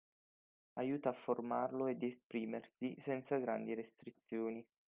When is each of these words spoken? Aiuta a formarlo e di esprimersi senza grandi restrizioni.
Aiuta 0.79 1.09
a 1.09 1.13
formarlo 1.13 1.85
e 1.85 1.95
di 1.95 2.07
esprimersi 2.07 2.95
senza 2.99 3.37
grandi 3.37 3.75
restrizioni. 3.75 4.65